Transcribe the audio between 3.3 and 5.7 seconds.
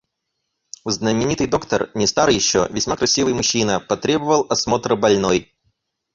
мужчина, потребовал осмотра больной.